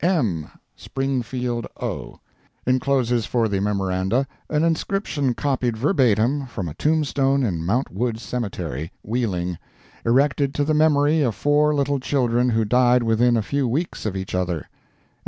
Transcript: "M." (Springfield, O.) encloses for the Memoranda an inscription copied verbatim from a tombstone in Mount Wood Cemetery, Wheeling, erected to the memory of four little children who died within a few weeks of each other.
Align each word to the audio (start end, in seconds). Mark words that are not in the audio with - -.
"M." 0.03 0.49
(Springfield, 0.75 1.67
O.) 1.79 2.19
encloses 2.65 3.27
for 3.27 3.47
the 3.47 3.59
Memoranda 3.59 4.25
an 4.49 4.63
inscription 4.63 5.35
copied 5.35 5.77
verbatim 5.77 6.47
from 6.47 6.67
a 6.67 6.73
tombstone 6.73 7.43
in 7.43 7.63
Mount 7.63 7.91
Wood 7.91 8.19
Cemetery, 8.19 8.91
Wheeling, 9.03 9.59
erected 10.03 10.55
to 10.55 10.63
the 10.63 10.73
memory 10.73 11.21
of 11.21 11.35
four 11.35 11.75
little 11.75 11.99
children 11.99 12.49
who 12.49 12.65
died 12.65 13.03
within 13.03 13.37
a 13.37 13.43
few 13.43 13.67
weeks 13.67 14.07
of 14.07 14.17
each 14.17 14.33
other. 14.33 14.67